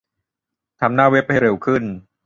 [0.79, 1.83] ทำหน้าเว็บให้เร็วขึ้น